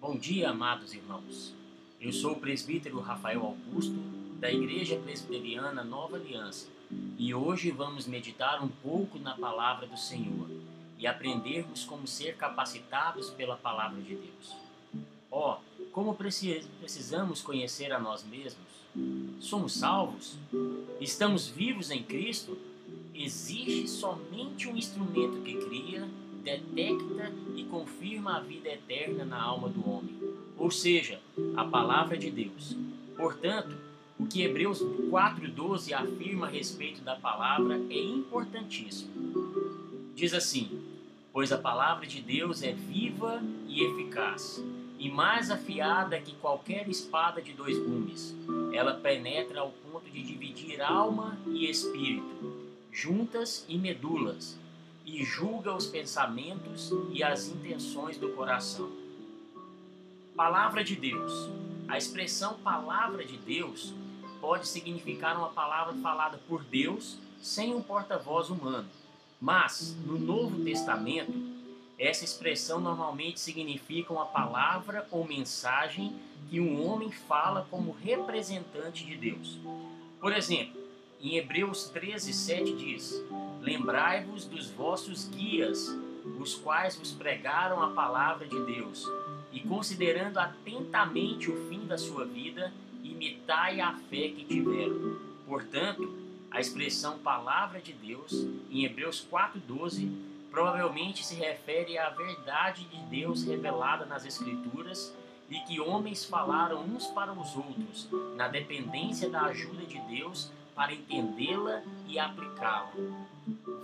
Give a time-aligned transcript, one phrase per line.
[0.00, 1.52] Bom dia, amados irmãos.
[2.00, 3.96] Eu sou o presbítero Rafael Augusto,
[4.38, 6.68] da Igreja Presbiteriana Nova Aliança,
[7.18, 10.48] e hoje vamos meditar um pouco na palavra do Senhor
[10.98, 14.56] e aprendermos como ser capacitados pela palavra de Deus.
[15.30, 18.64] Ó, oh, como precisamos conhecer a nós mesmos?
[19.40, 20.38] Somos salvos?
[21.00, 22.56] Estamos vivos em Cristo?
[23.14, 26.08] Existe somente um instrumento que cria,
[26.42, 30.14] detecta e confirma a vida eterna na alma do homem,
[30.56, 31.20] ou seja,
[31.56, 32.76] a palavra de Deus.
[33.16, 33.74] Portanto,
[34.18, 39.10] o que Hebreus 4,12 afirma a respeito da palavra é importantíssimo.
[40.14, 40.80] Diz assim:
[41.32, 44.62] Pois a palavra de Deus é viva e eficaz,
[44.98, 48.34] e mais afiada que qualquer espada de dois gumes.
[48.72, 52.65] Ela penetra ao ponto de dividir alma e espírito,
[52.96, 54.58] juntas e medulas,
[55.04, 58.90] e julga os pensamentos e as intenções do coração.
[60.34, 61.50] Palavra de Deus.
[61.86, 63.92] A expressão palavra de Deus
[64.40, 68.88] pode significar uma palavra falada por Deus sem um porta-voz humano.
[69.38, 71.34] Mas, no Novo Testamento,
[71.98, 79.16] essa expressão normalmente significa uma palavra ou mensagem que um homem fala como representante de
[79.16, 79.58] Deus.
[80.18, 80.85] Por exemplo,
[81.20, 83.24] em Hebreus 13, 7 diz:
[83.60, 85.88] Lembrai-vos dos vossos guias,
[86.38, 89.04] os quais vos pregaram a palavra de Deus,
[89.52, 95.18] e considerando atentamente o fim da sua vida, imitai a fé que tiveram.
[95.46, 96.14] Portanto,
[96.50, 98.32] a expressão palavra de Deus,
[98.70, 100.10] em Hebreus 4,12,
[100.50, 105.14] provavelmente se refere à verdade de Deus revelada nas Escrituras
[105.50, 110.92] e que homens falaram uns para os outros, na dependência da ajuda de Deus para
[110.92, 112.92] entendê-la e aplicá-la.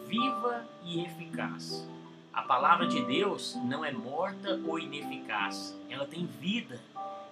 [0.07, 1.89] Viva e eficaz.
[2.33, 6.79] A palavra de Deus não é morta ou ineficaz, ela tem vida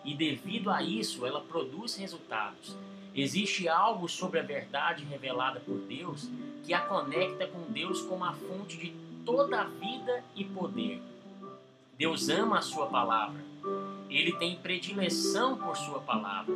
[0.04, 2.74] e devido a isso ela produz resultados.
[3.14, 6.28] Existe algo sobre a verdade revelada por Deus
[6.64, 11.02] que a conecta com Deus como a fonte de toda a vida e poder.
[11.98, 13.44] Deus ama a sua palavra.
[14.08, 16.54] Ele tem predileção por sua palavra.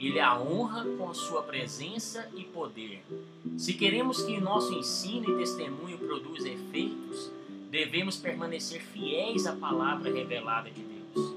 [0.00, 3.04] Ele a honra com sua presença e poder.
[3.58, 7.30] Se queremos que nosso ensino e testemunho produza efeitos,
[7.70, 11.34] devemos permanecer fiéis à palavra revelada de Deus.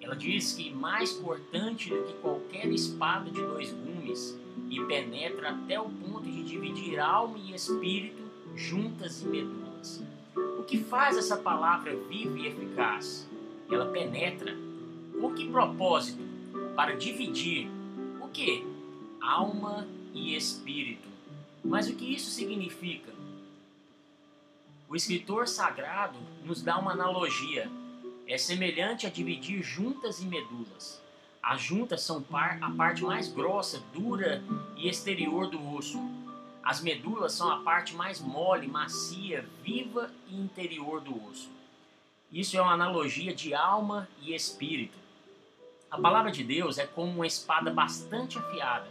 [0.00, 4.34] Ela diz que mais cortante do que qualquer espada de dois gumes
[4.70, 8.22] e penetra até o ponto de dividir alma e espírito,
[8.56, 10.02] juntas e medulas.
[10.58, 13.28] O que faz essa palavra viva e eficaz?
[13.70, 14.56] Ela penetra.
[15.20, 16.22] Com que propósito?
[16.74, 17.73] Para dividir
[18.34, 18.66] o que?
[19.22, 21.08] Alma e espírito.
[21.64, 23.12] Mas o que isso significa?
[24.88, 27.70] O escritor sagrado nos dá uma analogia
[28.26, 31.00] é semelhante a dividir juntas e medulas.
[31.40, 34.42] As juntas são par, a parte mais grossa, dura
[34.76, 36.00] e exterior do osso.
[36.60, 41.48] As medulas são a parte mais mole, macia, viva e interior do osso.
[42.32, 45.03] Isso é uma analogia de alma e espírito.
[45.94, 48.88] A palavra de Deus é como uma espada bastante afiada,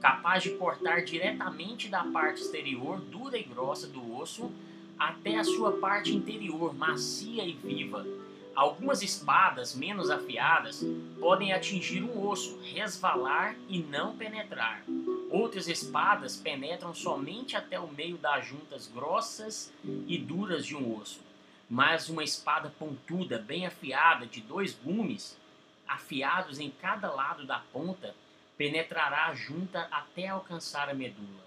[0.00, 4.52] capaz de cortar diretamente da parte exterior, dura e grossa do osso,
[4.96, 8.06] até a sua parte interior, macia e viva
[8.54, 10.86] Algumas espadas menos afiadas
[11.18, 14.84] podem atingir um osso, resvalar e não penetrar.
[15.28, 19.72] Outras espadas penetram somente até o meio das juntas grossas
[20.06, 21.20] e duras de um osso.
[21.68, 25.36] Mas uma espada pontuda, bem afiada, de dois gumes,
[25.86, 28.14] afiados em cada lado da ponta,
[28.56, 31.44] penetrará a junta até alcançar a medula.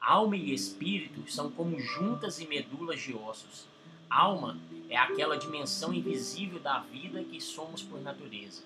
[0.00, 3.66] Alma e espírito são como juntas e medulas de ossos.
[4.08, 4.56] Alma
[4.88, 8.62] é aquela dimensão invisível da vida que somos por natureza.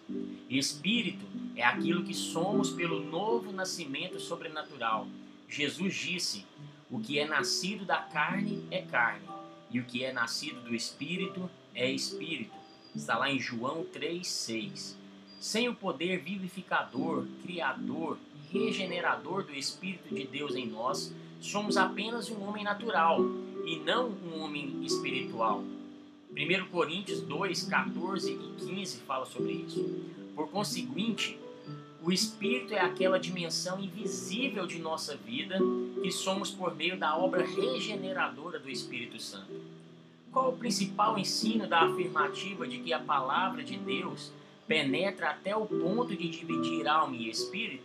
[0.49, 1.25] Espírito
[1.57, 5.09] é aquilo que somos pelo novo nascimento sobrenatural.
[5.49, 6.47] Jesus disse:
[6.91, 9.27] O que é nascido da carne é carne,
[9.71, 12.55] e o que é nascido do espírito é espírito.
[12.95, 15.00] Está lá em João 3:6.
[15.41, 18.19] Sem o poder vivificador, criador,
[18.53, 23.23] regenerador do espírito de Deus em nós, somos apenas um homem natural
[23.65, 25.65] e não um homem espiritual.
[26.31, 29.83] 1 Coríntios 2, 14 e 15 fala sobre isso.
[30.37, 31.39] Por conseguinte,
[32.03, 35.59] o Espírito é aquela dimensão invisível de nossa vida
[36.03, 39.53] que somos por meio da obra regeneradora do Espírito Santo.
[40.31, 44.31] Qual o principal ensino da afirmativa de que a palavra de Deus
[44.71, 47.83] penetra até o ponto de dividir alma e espírito?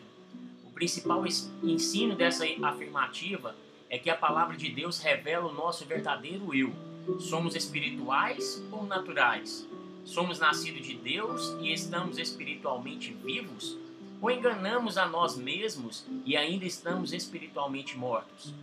[0.64, 1.26] O principal
[1.64, 3.56] ensino dessa afirmativa
[3.90, 6.72] é que a palavra de Deus revela o nosso verdadeiro eu.
[7.20, 9.68] Somos espirituais ou naturais?
[10.06, 13.76] Somos nascidos de Deus e estamos espiritualmente vivos?
[14.22, 18.54] Ou enganamos a nós mesmos e ainda estamos espiritualmente mortos?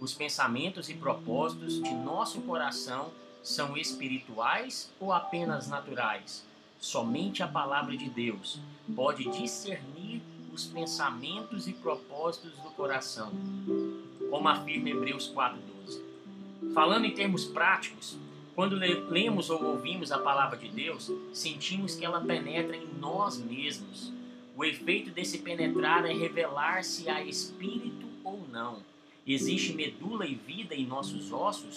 [0.00, 6.47] Os pensamentos e propósitos de nosso coração são espirituais ou apenas naturais?
[6.80, 8.60] Somente a palavra de Deus
[8.94, 10.22] pode discernir
[10.52, 13.32] os pensamentos e propósitos do coração,
[14.30, 16.00] como afirma Hebreus 4:12.
[16.72, 18.16] Falando em termos práticos,
[18.54, 24.12] quando lemos ou ouvimos a palavra de Deus, sentimos que ela penetra em nós mesmos.
[24.56, 28.82] O efeito desse penetrar é revelar se há espírito ou não.
[29.26, 31.76] Existe medula e vida em nossos ossos?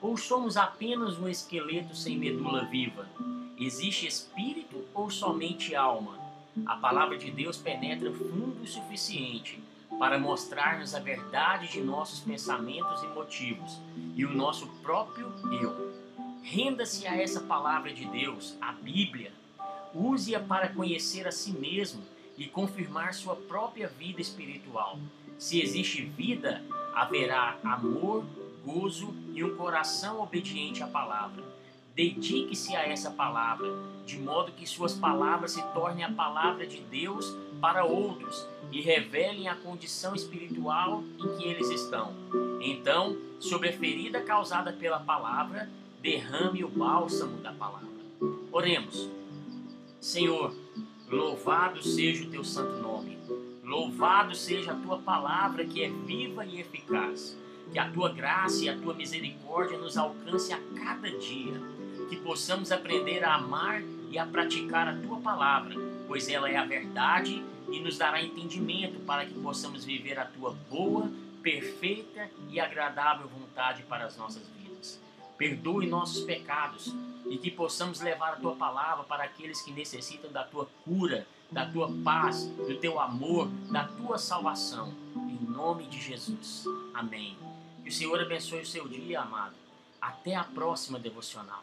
[0.00, 3.08] Ou somos apenas um esqueleto sem medula viva?
[3.60, 6.16] Existe espírito ou somente alma?
[6.64, 9.60] A palavra de Deus penetra fundo o suficiente
[9.98, 13.80] para mostrar-nos a verdade de nossos pensamentos e motivos
[14.14, 15.92] e o nosso próprio eu.
[16.40, 19.32] Renda-se a essa palavra de Deus, a Bíblia.
[19.92, 22.00] Use-a para conhecer a si mesmo
[22.36, 25.00] e confirmar sua própria vida espiritual.
[25.36, 26.62] Se existe vida,
[26.94, 28.24] haverá amor,
[28.64, 31.42] gozo e um coração obediente à palavra.
[31.98, 33.68] Dedique-se a essa palavra,
[34.06, 39.48] de modo que suas palavras se tornem a palavra de Deus para outros e revelem
[39.48, 42.14] a condição espiritual em que eles estão.
[42.60, 45.68] Então, sobre a ferida causada pela palavra,
[46.00, 47.88] derrame o bálsamo da palavra.
[48.52, 49.10] Oremos.
[50.00, 50.54] Senhor,
[51.10, 53.18] louvado seja o teu santo nome.
[53.64, 57.36] Louvado seja a tua palavra que é viva e eficaz.
[57.72, 61.77] Que a tua graça e a tua misericórdia nos alcance a cada dia.
[62.08, 65.74] Que possamos aprender a amar e a praticar a tua palavra,
[66.06, 70.52] pois ela é a verdade e nos dará entendimento para que possamos viver a tua
[70.70, 71.10] boa,
[71.42, 75.00] perfeita e agradável vontade para as nossas vidas.
[75.36, 76.94] Perdoe nossos pecados
[77.28, 81.66] e que possamos levar a tua palavra para aqueles que necessitam da tua cura, da
[81.66, 84.92] tua paz, do teu amor, da tua salvação.
[85.14, 86.64] Em nome de Jesus.
[86.94, 87.36] Amém.
[87.82, 89.54] Que o Senhor abençoe o seu dia, amado.
[90.00, 91.62] Até a próxima devocional.